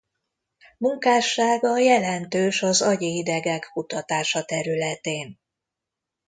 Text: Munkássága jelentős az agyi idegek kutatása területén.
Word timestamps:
Munkássága 0.77 1.77
jelentős 1.77 2.61
az 2.63 2.81
agyi 2.81 3.17
idegek 3.17 3.69
kutatása 3.73 4.43
területén. 4.43 5.37